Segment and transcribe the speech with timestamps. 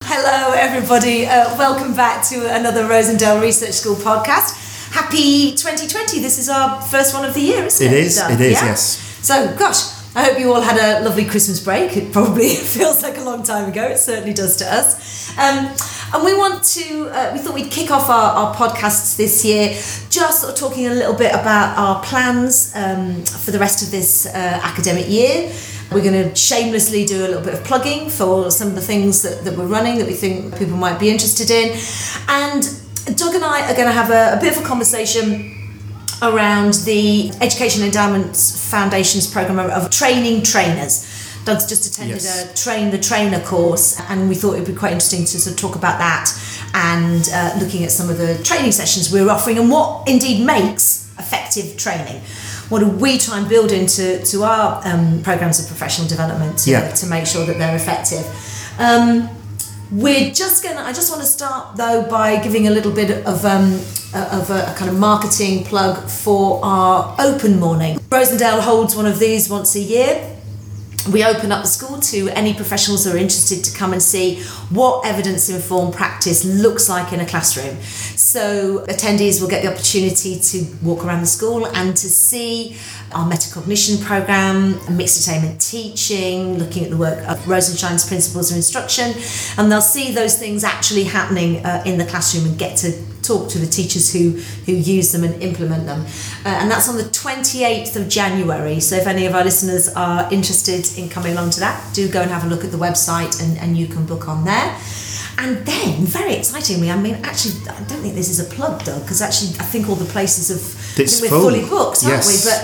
[0.03, 1.25] Hello, everybody.
[1.25, 4.91] Uh, welcome back to another Rosendale Research School podcast.
[4.93, 6.19] Happy 2020.
[6.19, 7.93] This is our first one of the year, isn't it?
[7.93, 8.17] It is.
[8.19, 8.65] It is, Yeah?
[8.65, 8.97] yes.
[9.25, 11.97] So, gosh, I hope you all had a lovely Christmas break.
[11.97, 13.83] It probably feels like a long time ago.
[13.83, 15.29] It certainly does to us.
[15.37, 15.75] Um,
[16.13, 19.73] and we want to, uh, we thought we'd kick off our, our podcasts this year
[20.09, 23.91] just sort of talking a little bit about our plans um, for the rest of
[23.91, 24.29] this uh,
[24.63, 25.51] academic year.
[25.91, 29.21] We're going to shamelessly do a little bit of plugging for some of the things
[29.23, 31.77] that, that we're running that we think people might be interested in.
[32.29, 32.63] And
[33.17, 35.54] Doug and I are going to have a, a bit of a conversation
[36.21, 41.11] around the Education Endowments Foundation's programme of training trainers.
[41.45, 42.51] Doug's just attended Yes.
[42.51, 45.53] a train the trainer course, and we thought it would be quite interesting to sort
[45.55, 46.31] of talk about that
[46.73, 51.07] and uh, looking at some of the training sessions we're offering and what indeed makes
[51.19, 52.21] effective training.
[52.69, 56.71] What do we try and build into to our um, programs of professional development to,
[56.71, 56.91] Yeah.
[56.93, 58.25] to make sure that they're effective?
[58.79, 59.29] Um,
[59.91, 60.81] we're just gonna.
[60.81, 63.79] I just want to start though by giving a little bit of um,
[64.15, 67.99] of a, kind of marketing plug for our open morning.
[68.09, 70.31] Rosendale holds one of these once a year.
[71.11, 74.41] We open up the school to any professionals who are interested to come and see
[74.71, 77.79] what evidence informed practice looks like in a classroom.
[77.83, 82.75] So, attendees will get the opportunity to walk around the school and to see
[83.11, 89.13] our metacognition program, mixed attainment teaching, looking at the work of Rosenshine's principles of instruction,
[89.57, 92.91] and they'll see those things actually happening uh, in the classroom and get to
[93.27, 94.31] talk to the teachers who
[94.65, 96.01] who use them and implement them.
[96.45, 98.79] Uh, and that's on the 28th of January.
[98.79, 102.21] So if any of our listeners are interested in coming along to that do go
[102.21, 104.77] and have a look at the website and, and you can book on there.
[105.37, 108.99] And then very excitingly I mean actually I don't think this is a plug though
[109.01, 111.41] because actually I think all the places have It's we're full.
[111.49, 112.27] fully booked aren't Yes.
[112.31, 112.61] we but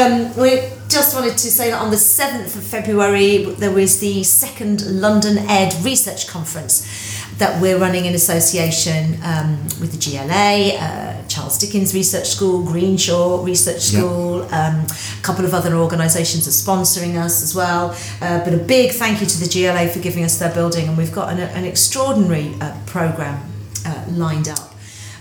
[0.00, 0.48] um, we
[0.88, 5.38] just wanted to say that on the 7th of February there was the second London
[5.48, 6.84] Ed Research Conference
[7.38, 13.44] that we're running in association um, with the GLA, uh, Charles Dickens Research School, Greenshaw
[13.44, 14.00] Research Yeah.
[14.00, 17.96] School, um, a couple of other organisations are sponsoring us as well.
[18.20, 20.98] Uh, but a big thank you to the GLA for giving us their building, and
[20.98, 23.40] we've got an, an extraordinary uh, programme
[23.86, 24.67] uh, lined up.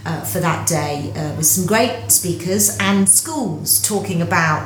[0.08, 4.62] Uh, for that day, uh, with some great speakers and schools talking about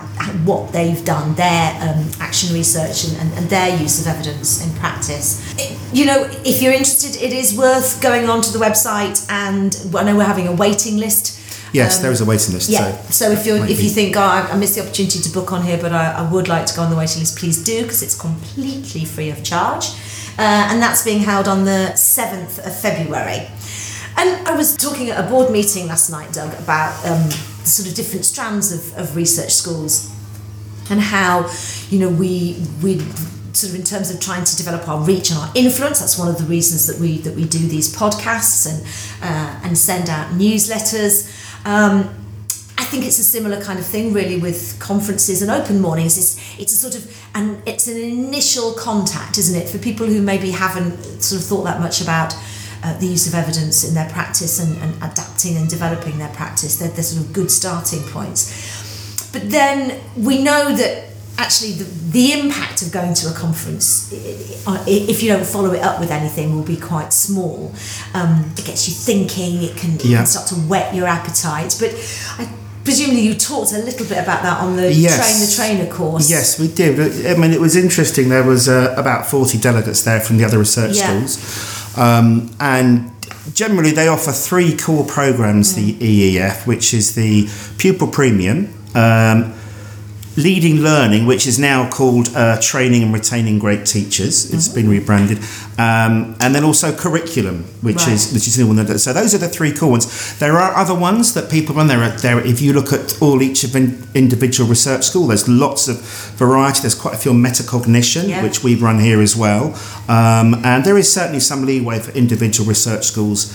[0.46, 4.72] what they've done, their um, action research, and, and, and their use of evidence in
[4.80, 5.28] practice.
[5.58, 10.04] It- you know, if you're interested, it is worth going onto the website, and I
[10.04, 11.24] know we're having a waiting list.
[11.74, 12.70] Yes, Um, there is a waiting list.
[12.70, 12.92] Yeah.
[13.10, 15.52] So So if you if you think, oh, I, I missed the opportunity to book
[15.52, 17.82] on here, but I, I would like to go on the waiting list, please do
[17.82, 19.86] because it's completely free of charge,
[20.38, 23.42] uh, and that's being held on the seventh of February.
[24.22, 27.90] And I was talking at a board meeting last night, Doug, about um, the sort
[27.90, 30.12] of different strands of, of research schools
[30.92, 31.50] and how
[31.90, 33.00] you know we we
[33.54, 36.28] sort of in terms of trying to develop our reach and our influence that's one
[36.28, 38.86] of the reasons that we that we do these podcasts and
[39.24, 41.26] uh, and send out newsletters.
[41.66, 42.16] Um,
[42.78, 46.20] I think it's a similar kind of thing really with conferences and open mornings.
[46.20, 50.22] It's it's a sort of and it's an initial contact isn't it for people who
[50.22, 52.36] maybe haven't sort of thought that much about
[52.84, 56.78] uh, the use of evidence in their practice and, and adapting and developing their practice
[56.78, 62.34] they're, they're sort of good starting points but then we know that actually the, the
[62.34, 64.12] impact of going to a conference,
[64.86, 67.74] if you don't follow it up with anything, will be quite small.
[68.14, 70.18] Um, it gets you thinking, it can, it Yeah.
[70.18, 71.78] can start to whet your appetite.
[71.80, 71.92] But
[72.38, 72.48] I
[72.84, 75.16] presumably you talked a little bit about that on the Yes.
[75.18, 75.40] Train
[75.76, 76.30] the Trainer course.
[76.30, 77.00] Yes, we did.
[77.26, 78.30] I mean, it was interesting.
[78.30, 81.26] There was uh, about 40 delegates there from the other research Yeah.
[81.26, 81.81] schools.
[81.98, 83.12] Um, and
[83.54, 89.54] generally, they offer three core programs the EEF, which is the Pupil Premium, um,
[90.38, 94.54] Leading Learning, which is now called uh, Training and Retaining Great Teachers.
[94.54, 95.40] It's been rebranded,
[95.78, 98.14] um, and then also Curriculum, which Right.
[98.14, 99.00] is which is the one that.
[99.00, 100.38] So those are the three core ones.
[100.40, 101.88] There are other ones that people run.
[101.88, 102.40] There, are, there.
[102.40, 105.98] If you look at all each of in, individual research school, there's lots of
[106.38, 106.80] variety.
[106.82, 108.42] There's quite a few metacognition, Yeah.
[108.42, 109.76] which we run here as well,
[110.08, 113.52] um, and there is certainly some leeway for individual research schools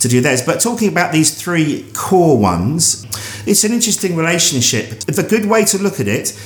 [0.00, 0.42] to do theirs.
[0.42, 3.06] But talking about these three core ones,
[3.46, 5.00] it's an interesting relationship.
[5.00, 6.38] The good way to look at it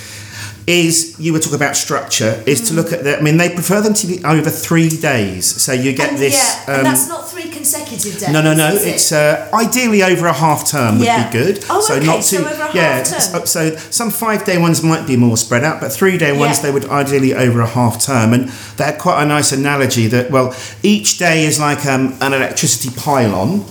[0.66, 3.18] is you were talking about structure is to look at the.
[3.18, 6.34] I mean, they prefer them to be over three days, so you get And this.
[6.34, 8.28] yeah, um, and that's not three consecutive days.
[8.28, 8.68] no, no, no.
[8.68, 8.94] is it?
[8.94, 11.26] It's uh, ideally over a half term would Yeah.
[11.30, 11.64] be good.
[11.68, 12.98] Oh, so okay, not so over a yeah.
[12.98, 13.46] half term.
[13.46, 16.58] So, so some five day ones might be more spread out, but three day ones
[16.58, 16.62] Yeah.
[16.64, 18.32] they would ideally over a half term.
[18.32, 22.32] And they had quite a nice analogy that well, each day is like um, an
[22.32, 23.64] electricity pylon.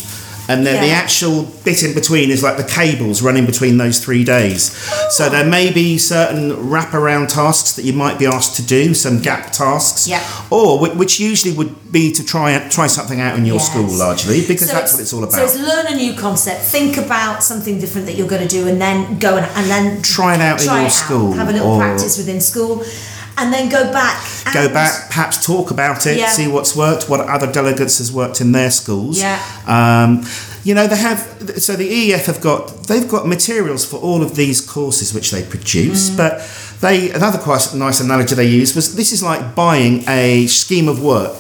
[0.51, 4.24] And then the actual bit in between is like the cables running between those three
[4.24, 4.71] days.
[5.09, 9.21] So there may be certain wraparound tasks that you might be asked to do, some
[9.21, 10.21] gap tasks, Yeah.
[10.50, 13.69] or which usually would be to try try something out in your Yes.
[13.69, 15.36] school largely because So that's what it's all about.
[15.36, 18.68] So it's learn a new concept, think about something different that you're going to do,
[18.68, 21.50] and then go and, and then Try it out in try your it school, Have
[21.50, 22.83] a little practice within school,
[23.41, 24.21] and then go back.
[24.53, 26.29] Go back, perhaps talk about it, Yeah.
[26.31, 29.19] see what's worked, what other delegates has worked in their schools.
[29.19, 29.39] Yeah.
[29.67, 30.25] Um,
[30.63, 31.19] you know, they have.
[31.57, 35.41] So the EEF have got they've got materials for all of these courses which they
[35.43, 36.17] produce, Mm.
[36.17, 36.33] but
[36.81, 41.01] they another quite nice analogy they use was this is like buying a scheme of
[41.01, 41.38] work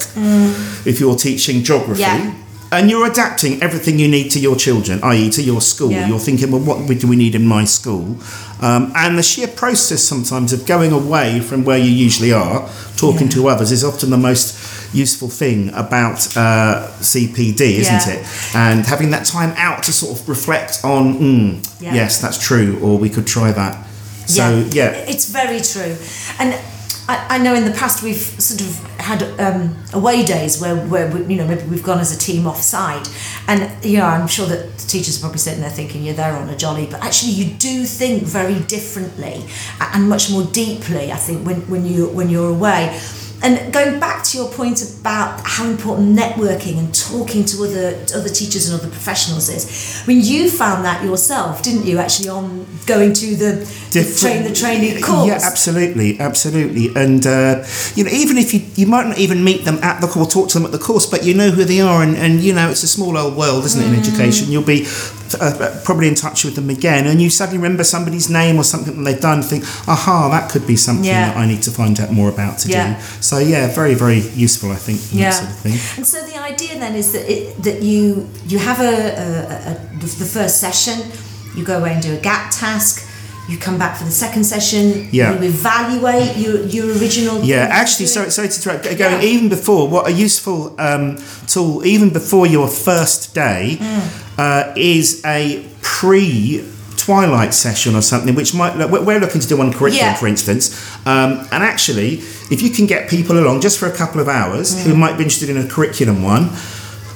[0.85, 2.01] if you're teaching geography.
[2.03, 2.25] Mm.
[2.25, 2.31] Yeah.
[2.73, 5.91] And you're adapting everything you need to your children, i.e., to your school.
[5.91, 6.07] Yeah.
[6.07, 8.17] You're thinking, well, what do we need in my school?
[8.61, 13.27] Um, and the sheer process sometimes of going away from where you usually are, talking
[13.27, 13.33] Yeah.
[13.33, 14.55] to others, is often the most
[14.93, 18.09] useful thing about uh, CPD, isn't Yeah.
[18.13, 18.25] it?
[18.55, 21.93] And having that time out to sort of reflect on, mm, Yeah.
[21.95, 23.77] yes, that's true, or we could try that.
[24.27, 24.91] So, yeah.
[25.09, 25.97] It's very true.
[26.39, 26.55] And
[27.07, 31.11] I, I know in the past we've sort of had um, away days where, where
[31.11, 33.09] we, you know, maybe we've gone as a team off site.
[33.47, 36.49] And, you know, I'm sure that teachers are probably sitting there thinking you're there on
[36.49, 39.45] a jolly, but actually you do think very differently
[39.79, 42.99] and much more deeply, I think, when, when, you, when you're away.
[43.43, 48.29] And going back to your point about how important networking and talking to other other
[48.29, 51.97] teachers and other professionals is, I mean, you found that yourself, didn't you?
[51.97, 53.51] Actually, on going to the,
[53.91, 55.27] the train the trainee course.
[55.27, 56.89] Yeah, absolutely, absolutely.
[56.95, 57.65] And uh,
[57.95, 60.49] you know, even if you you might not even meet them at the course, talk
[60.49, 62.69] to them at the course, but you know who they are, and, and you know
[62.69, 63.85] it's a small old world, isn't it?
[63.85, 63.93] Mm.
[63.93, 64.85] In education, you'll be
[65.35, 68.95] uh, probably in touch with them again, and you suddenly remember somebody's name or something
[68.97, 69.41] that they've done.
[69.41, 71.29] Think, aha, that could be something Yeah.
[71.29, 72.93] that I need to find out more about to Yeah.
[72.95, 73.03] do.
[73.21, 74.99] So yeah, very very useful, I think.
[75.11, 75.29] in Yeah.
[75.31, 75.79] That sort of thing.
[75.97, 79.73] And so the idea then is that it, that you you have a, a, a
[79.99, 80.97] the first session,
[81.55, 83.07] you go away and do a gap task.
[83.49, 85.09] You come back for the second session.
[85.11, 85.33] Yeah.
[85.33, 87.41] You evaluate your your original.
[87.43, 88.83] Yeah, actually, sorry, sorry to interrupt.
[88.97, 89.33] Going Yeah.
[89.33, 91.17] even before, what a useful um,
[91.47, 94.01] tool, even before your first day, Mm.
[94.41, 95.39] Uh, is a
[95.81, 96.63] pre
[97.05, 100.21] twilight session or something, which might we're we're looking to do on curriculum, Yeah.
[100.21, 100.63] for instance.
[101.11, 102.11] Um, and actually,
[102.55, 104.81] if you can get people along just for a couple of hours Mm.
[104.85, 106.43] who might be interested in a curriculum one.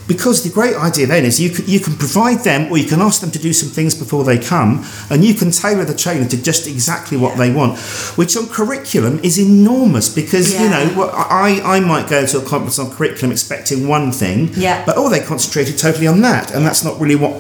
[0.07, 3.01] Because the great idea then is you can, you can provide them or you can
[3.01, 6.27] ask them to do some things before they come and you can tailor the training
[6.29, 7.79] to just exactly what they want,
[8.15, 12.77] which on curriculum is enormous because, you know, I, I might go to a conference
[12.77, 14.85] on curriculum expecting one thing, Yeah.
[14.85, 17.33] but oh, they concentrated totally on that and that's not really what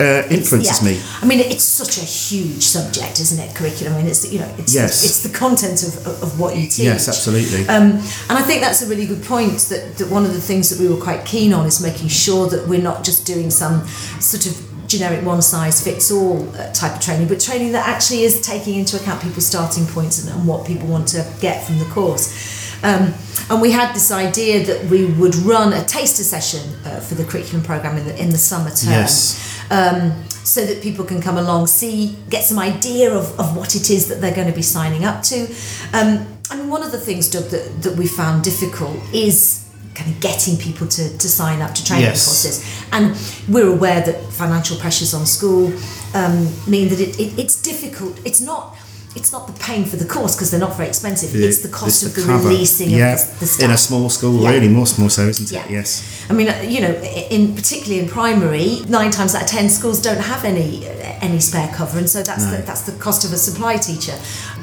[0.00, 0.88] uh, influences Yeah.
[0.88, 1.00] me.
[1.22, 3.54] I mean, it's such a huge subject, isn't it?
[3.54, 3.94] Curriculum.
[3.94, 5.04] I mean, it's you know, it's Yes.
[5.04, 6.86] it's the content of, of, what you teach.
[6.86, 7.66] Yes, absolutely.
[7.68, 7.92] Um,
[8.28, 9.58] and I think that's a really good point.
[9.70, 12.48] That, that one of the things that we were quite keen on is making sure
[12.48, 13.86] that we're not just doing some
[14.20, 14.54] sort of
[14.86, 18.74] generic one size fits all uh, type of training, but training that actually is taking
[18.78, 22.57] into account people's starting points and, and what people want to get from the course.
[22.82, 23.12] Um,
[23.50, 27.24] and we had this idea that we would run a taster session uh, for the
[27.24, 29.60] curriculum program in the in the summer term Yes.
[29.70, 30.12] um,
[30.44, 34.06] so that people can come along, see, get some idea of, of what it is
[34.08, 35.46] that they're going to be signing up to.
[35.92, 39.64] Um, I mean, one of the things, Doug, that, that we found difficult is
[39.94, 42.24] kind of getting people to, to sign up to training Yes.
[42.24, 42.64] courses.
[42.92, 43.14] And
[43.52, 45.66] we're aware that financial pressures on school
[46.14, 48.18] um, mean that it, it, it's difficult.
[48.24, 48.76] It's not.
[49.16, 51.34] It's not the paying for the course because they're not very expensive.
[51.34, 53.14] it's the cost of the releasing yeah.
[53.14, 53.64] of the, the staff.
[53.64, 54.50] in a small school, Yeah.
[54.50, 55.54] really more small so, isn't it?
[55.54, 55.66] Yeah.
[55.78, 56.26] Yes.
[56.30, 56.92] I mean, uh, you know,
[57.30, 60.86] in particularly in primary, nine times out of ten schools don't have any
[61.20, 62.50] any spare cover, and so that's No.
[62.56, 64.16] the, that's the cost of a supply teacher,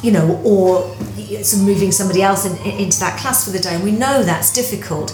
[0.06, 0.66] you know, or
[1.44, 3.74] sort of moving somebody else in, in- into that class for the day.
[3.76, 5.08] And we know that's difficult.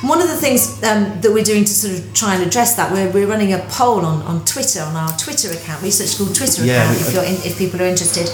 [0.00, 2.74] And one of the things um, that we're doing to sort of try and address
[2.76, 6.28] that, we're, we're running a poll on, on Twitter on our Twitter account, Research School
[6.32, 8.26] Twitter Yeah, account, we- if you're in, if people are interested,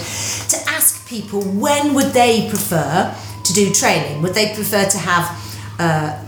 [0.53, 4.21] to ask people when would they prefer to do training?
[4.21, 5.25] Would they prefer to have
[5.79, 6.23] uh,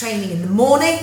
[0.00, 0.98] training in the morning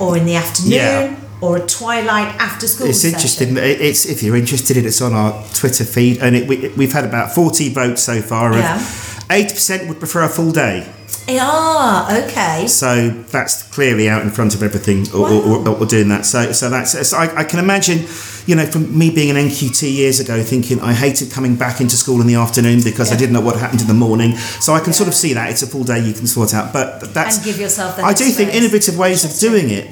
[0.00, 1.16] or in the afternoon Yeah.
[1.44, 3.14] Or a twilight after school It's session?
[3.14, 3.56] interesting.
[3.58, 7.04] It's if you're interested, in it's on our Twitter feed, and it, we, we've had
[7.04, 8.54] about forty votes so far.
[8.54, 8.82] Yeah.
[9.30, 10.86] Eighty percent would prefer a full day.
[11.28, 12.66] Ah, okay.
[12.66, 16.26] So that's clearly out in front of everything, or, or, or, or doing that.
[16.26, 17.08] So, so that's.
[17.08, 18.04] So I, I, can imagine,
[18.46, 21.96] you know, from me being an NQT years ago, thinking I hated coming back into
[21.96, 23.16] school in the afternoon because yeah.
[23.16, 24.36] I didn't know what happened in the morning.
[24.36, 24.92] So I can yeah.
[24.92, 26.72] sort of see that it's a full day you can sort out.
[26.72, 27.98] But that's and give yourself.
[27.98, 29.88] I do think innovative ways of doing it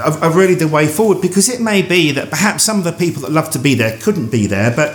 [0.00, 2.92] are, are really the way forward because it may be that perhaps some of the
[2.92, 4.90] people that love to be there couldn't be there, but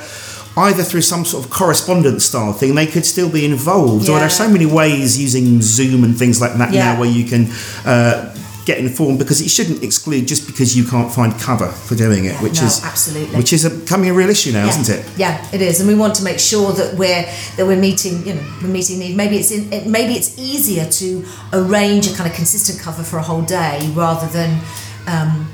[0.57, 4.07] either through some sort of correspondence style thing, they could still be involved.
[4.07, 4.15] Yeah.
[4.15, 6.93] Or there's so many ways using Zoom and things like that yeah.
[6.93, 7.47] now where you can
[7.85, 12.25] uh, get informed because it shouldn't exclude just because you can't find cover for doing
[12.25, 15.05] it, yeah, which no, is absolutely which is becoming a real issue now, isn't it?
[15.17, 17.23] Yeah, it is, and we want to make sure that we're
[17.57, 19.15] that we're meeting you know we're meeting need.
[19.15, 23.17] Maybe it's in, it, maybe it's easier to arrange a kind of consistent cover for
[23.17, 24.61] a whole day rather than.
[25.07, 25.47] Um,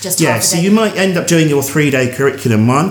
[0.00, 2.66] just yeah, so you might end up doing your three day curriculum.
[2.66, 2.90] One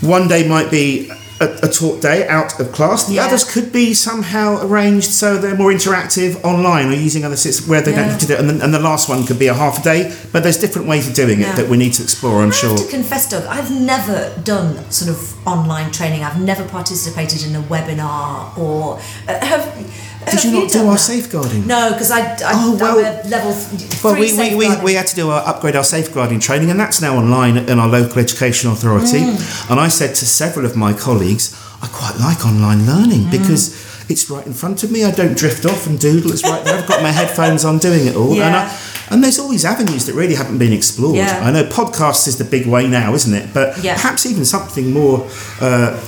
[0.00, 1.10] one day might be
[1.40, 3.06] a, a taught day out of class.
[3.06, 3.26] The yeah.
[3.26, 7.82] others could be somehow arranged so they're more interactive online or using other systems where
[7.82, 8.04] they yeah.
[8.04, 8.40] don't need to do it.
[8.40, 10.16] And the, and the, last one could be a half a day.
[10.32, 11.52] But there's different ways of doing yeah.
[11.52, 12.70] it that we need to explore, I'm I sure.
[12.70, 16.22] I have to confess, Doug, I've never done sort of online training.
[16.22, 19.64] I've never participated in a webinar or uh, have
[20.30, 21.66] did you not do our safeguarding?
[21.66, 22.96] No, because I, I, oh, well,
[23.28, 26.70] level th- well, we, we, we, we had to do our upgrade our safeguarding training,
[26.70, 29.18] and that's now online in our local education authority.
[29.18, 29.70] Mm.
[29.70, 31.33] And I said to several of my colleagues,
[31.82, 33.30] I quite like online learning mm.
[33.30, 35.04] because it's right in front of me.
[35.04, 36.32] I don't drift off and doodle.
[36.32, 36.78] It's right there.
[36.78, 38.34] I've got my headphones on doing it all.
[38.34, 38.46] Yeah.
[38.46, 41.16] And, I, and there's all these avenues that really haven't been explored.
[41.16, 41.40] Yeah.
[41.42, 43.52] I know podcasts is the big way now, isn't it?
[43.54, 43.94] But yeah.
[43.94, 45.28] perhaps even something more.
[45.60, 46.00] Uh,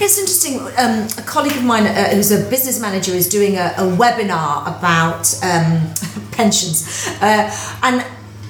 [0.00, 0.60] it's interesting.
[0.78, 4.62] Um, a colleague of mine uh, who's a business manager is doing a, a webinar
[4.62, 5.92] about um,
[6.32, 7.50] pensions, uh,
[7.82, 8.00] and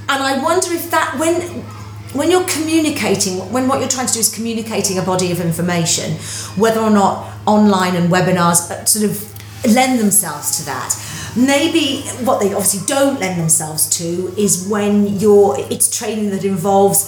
[0.08, 1.64] and I wonder if that when
[2.12, 6.16] when you're communicating, when what you're trying to do is communicating a body of information,
[6.56, 10.96] whether or not online and webinars uh, sort of lend themselves to that.
[11.36, 17.04] Maybe what they obviously don't lend themselves to is when you're it's training that involves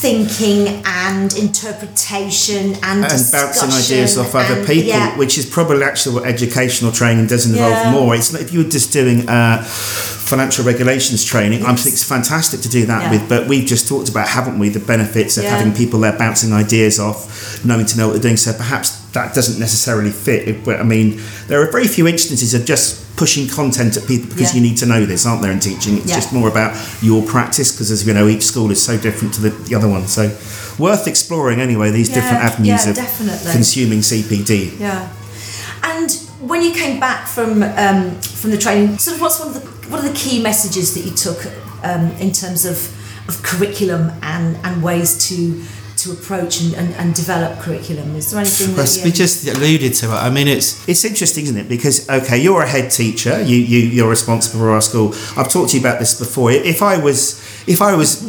[0.00, 5.16] thinking and interpretation and, and bouncing ideas off other people, yeah.
[5.16, 7.92] which is probably actually what educational training does involve yeah.
[7.92, 8.14] more.
[8.14, 9.64] It's not if you were just doing uh,
[10.26, 11.60] financial regulations training.
[11.60, 11.68] Yes.
[11.68, 13.10] I think it's fantastic to do that yeah.
[13.12, 16.52] with, but we've just talked about, haven't we, the benefits of having people there bouncing
[16.52, 18.36] ideas off, knowing to know what they're doing.
[18.36, 20.66] So perhaps that doesn't necessarily fit.
[20.68, 24.60] I mean, there are very few instances of just pushing content at people because yeah.
[24.60, 25.96] you need to know this, aren't there, in teaching?
[25.96, 26.16] It's yeah.
[26.16, 29.40] just more about your practice because, as you know, each school is so different to
[29.42, 30.08] the, the other one.
[30.08, 30.24] So,
[30.78, 33.52] worth exploring anyway, these yeah, different avenues of definitely.
[33.52, 34.78] consuming CPD.
[34.80, 35.12] Yeah.
[35.82, 39.54] And when you came back from um, from the training, sort of what's one of
[39.54, 41.46] the what are the key messages that you took
[41.84, 42.76] um, in terms of,
[43.28, 45.62] of curriculum and, and ways to
[45.96, 48.14] to approach and, and, and develop curriculum?
[48.16, 50.10] Is there anything that we just alluded to it?
[50.10, 51.68] I mean, it's it's interesting, isn't it?
[51.68, 53.40] Because okay, you're a head teacher.
[53.42, 55.14] You you you're responsible for our school.
[55.36, 56.50] I've talked to you about this before.
[56.50, 58.22] If I was if I was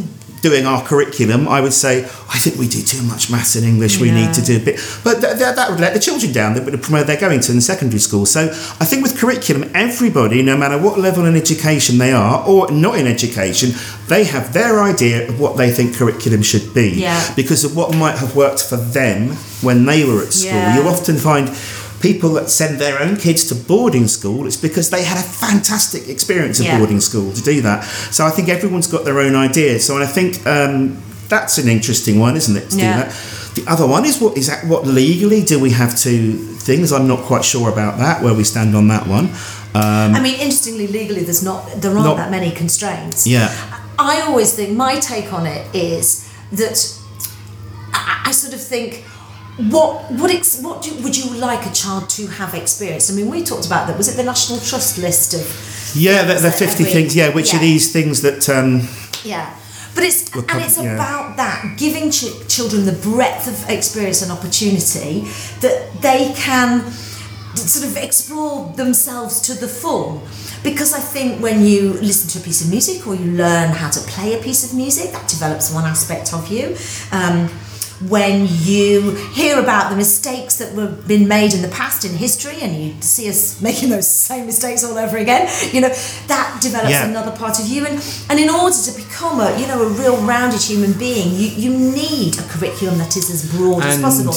[0.48, 2.04] doing our curriculum, I would say,
[2.36, 4.00] I think we do too much maths and English.
[4.00, 4.76] We need to do a bit.
[5.04, 6.54] But th- th- that would let the children down.
[6.54, 8.26] That would promote they're going to in secondary school.
[8.26, 8.42] So
[8.84, 12.98] I think with curriculum, everybody, no matter what level in education they are or not
[12.98, 13.72] in education,
[14.08, 16.90] they have their idea of what they think curriculum should be.
[16.92, 17.22] Yeah.
[17.36, 20.52] Because of what might have worked for them when they were at school.
[20.52, 20.76] Yeah.
[20.76, 21.50] You'll often find
[22.00, 26.08] people that send their own kids to boarding school, it's because they had a fantastic
[26.08, 26.78] experience of yeah.
[26.78, 27.84] boarding school to do that.
[28.12, 29.86] So I think everyone's got their own ideas.
[29.86, 32.70] So I think um, that's an interesting one, isn't it?
[32.72, 33.04] To yeah.
[33.04, 33.38] do that.
[33.56, 36.92] The other one is what is that, what legally do we have to things?
[36.92, 38.22] I'm not quite sure about that.
[38.22, 39.30] Where we stand on that one.
[39.74, 43.26] Um, I mean, interestingly, legally, there's not there aren't not, that many constraints.
[43.26, 43.50] Yeah.
[44.00, 47.02] I always think my take on it is that
[47.94, 49.04] I, I sort of think
[49.58, 53.12] what what ex, what do, would you like a child to have experienced?
[53.12, 53.98] I mean, we talked about that.
[53.98, 55.96] Was it the National Trust list of?
[55.96, 57.16] Yeah, the, the fifty every, things.
[57.16, 57.60] Yeah, which yeah.
[57.60, 58.48] are these things that?
[58.50, 58.88] Um,
[59.24, 59.56] yeah,
[59.96, 60.94] but it's and it's yeah.
[60.94, 65.22] about that giving ch- children the breadth of experience and opportunity
[65.62, 66.92] that they can
[67.56, 70.22] sort of explore themselves to the full.
[70.64, 73.90] Because I think when you listen to a piece of music or you learn how
[73.90, 76.76] to play a piece of music, that develops one aspect of you.
[77.12, 77.50] Um,
[78.02, 82.58] when you hear about the mistakes that were been made in the past in history
[82.62, 85.90] and you see us making those same mistakes all over again you know
[86.28, 87.08] that develops yeah.
[87.08, 87.86] another part of you.
[87.86, 87.98] And
[88.30, 91.72] and in order to become a you know a real rounded human being you you
[91.72, 94.34] need a curriculum that is as broad and as possible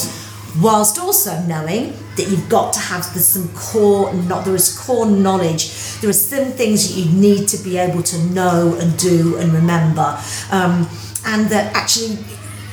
[0.60, 5.70] whilst also knowing that you've got to have some core not there is core knowledge.
[6.00, 9.52] There are some things that you need to be able to know and do and
[9.52, 10.18] remember.
[10.50, 10.88] Um,
[11.26, 12.18] and that actually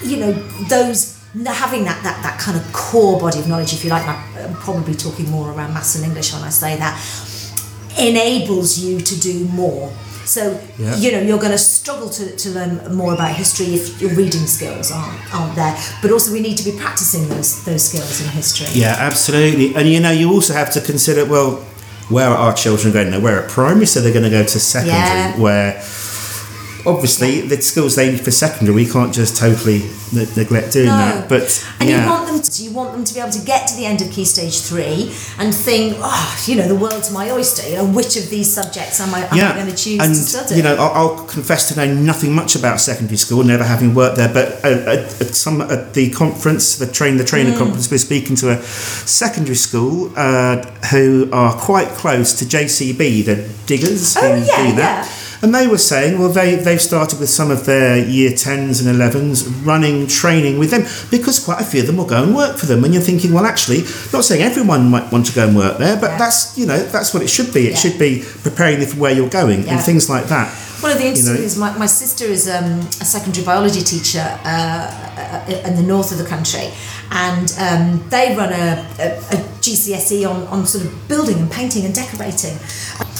[0.03, 0.31] you know,
[0.69, 4.53] those having that, that that kind of core body of knowledge, if you like, I'm
[4.55, 6.95] probably talking more around maths and English when I say that,
[7.99, 9.91] enables you to do more.
[10.25, 10.95] So Yeah.
[10.97, 14.45] you know you're going to struggle to, to learn more about history if your reading
[14.45, 15.75] skills aren't, aren't there.
[16.01, 18.67] But also we need to be practicing those those skills in history.
[18.73, 19.73] Yeah, absolutely.
[19.75, 21.63] And you know, you also have to consider well,
[22.09, 23.11] where are our children going?
[23.11, 25.39] Now, we're at primary, so they're going to go to secondary, Yeah.
[25.39, 25.73] where
[26.87, 29.79] obviously the skills they need for secondary, we can't just totally
[30.13, 31.27] ne- neglect doing that.
[31.29, 31.47] But
[31.79, 33.75] and yeah, you want them to, you want them to be able to get to
[33.75, 37.67] the end of key stage three and think, oh, you know, the world's my oyster.
[37.69, 40.15] You know, which of these subjects am I, am I going to choose and to
[40.15, 40.55] study?
[40.55, 44.17] you know, I'll, I'll confess to knowing nothing much about secondary school, never having worked
[44.17, 44.33] there.
[44.33, 47.57] But at, at, at some at the conference, the train the trainer Mm.
[47.59, 53.49] conference, we're speaking to a secondary school uh, who are quite close to JCB, the
[53.65, 55.05] diggers Oh, who yeah, do that.
[55.05, 55.16] yeah.
[55.41, 58.97] And they were saying, well, they, they've started with some of their year 10s and
[58.99, 62.57] 11s running training with them because quite a few of them will go and work
[62.57, 62.83] for them.
[62.83, 63.81] And you're thinking, well, actually,
[64.13, 66.17] not saying everyone might want to go and work there, but Yeah.
[66.17, 67.67] that's, you know, that's what it should be.
[67.67, 67.77] It Yeah.
[67.77, 69.75] should be preparing them for where you're going Yeah.
[69.75, 70.49] and things like that.
[70.81, 71.39] One of the interesting know.
[71.39, 76.11] things, my, my sister is um, a secondary biology teacher uh, uh, in the north
[76.11, 76.69] of the country,
[77.09, 81.83] and um, they run a, a, a GCSE on, on sort of building and painting
[81.85, 82.55] and decorating.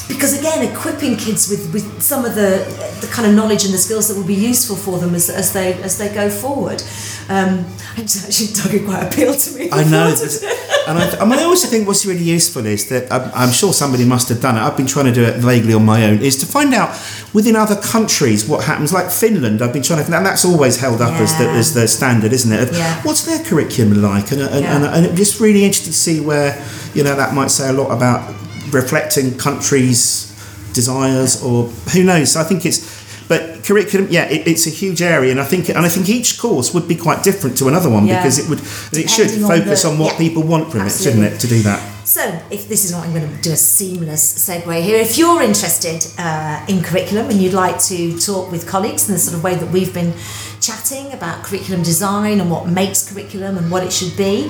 [0.08, 2.64] Because again, equipping kids with, with some of the,
[3.02, 5.52] the kind of knowledge and the skills that will be useful for them as, as
[5.54, 6.82] they as they go forward.
[7.30, 7.66] Um,
[7.98, 9.70] actually, it quite appealed to me.
[9.72, 12.66] I know, thought of that- and I, I mean, I also think what's really useful
[12.66, 14.62] is that I'm, I'm sure somebody must have done it.
[14.62, 16.20] I've been trying to do it vaguely on my own.
[16.22, 16.90] Is to find out
[17.34, 18.94] within other countries what happens.
[18.94, 21.86] Like Finland, I've been trying to, and that's always held up as the as the
[21.88, 22.70] standard, isn't it?
[22.70, 23.02] Of Yeah.
[23.04, 24.32] What's their curriculum like?
[24.32, 24.76] And and, Yeah.
[24.78, 26.56] and, and it's just really interesting to see where
[26.94, 28.34] you know that might say a lot about
[28.72, 30.34] reflecting countries'
[30.74, 32.36] desires or who knows.
[32.36, 32.96] I think it's.
[33.28, 36.40] But curriculum, yeah, it, it's a huge area, and I think and I think each
[36.40, 38.22] course would be quite different to another one Yeah.
[38.22, 40.82] because it would it should Depending on focus the- on what yeah, people want from
[40.82, 41.26] absolutely.
[41.26, 41.97] it, shouldn't it, to do that?
[42.18, 44.98] So, if this is not, I'm going to do a seamless segue here.
[44.98, 49.20] If you're interested uh, in curriculum and you'd like to talk with colleagues in the
[49.20, 50.14] sort of way that we've been
[50.60, 54.48] chatting about curriculum design and what makes curriculum and what it should be,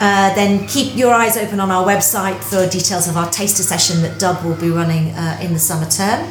[0.00, 4.00] uh, then keep your eyes open on our website for details of our taster session
[4.00, 6.26] that Doug will be running uh, in the summer term.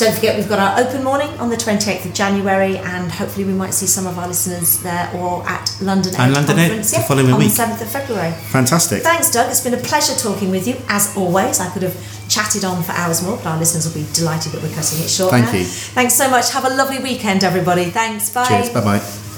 [0.00, 3.52] Don't forget, we've got our open morning on the 28th of January, and hopefully, we
[3.52, 7.02] might see some of our listeners there or at London And London Conference, the yeah,
[7.06, 7.52] following on week.
[7.52, 8.32] the 7th of February.
[8.32, 9.02] Fantastic.
[9.02, 9.50] Thanks, Doug.
[9.50, 11.60] It's been a pleasure talking with you, as always.
[11.60, 11.96] I could have
[12.30, 15.10] chatted on for hours more, but our listeners will be delighted that we're cutting it
[15.10, 15.52] short Thank now.
[15.52, 15.64] you.
[15.64, 16.50] Thanks so much.
[16.52, 17.90] Have a lovely weekend, everybody.
[17.90, 18.30] Thanks.
[18.30, 18.48] Bye.
[18.48, 18.70] Cheers.
[18.70, 19.29] Bye bye.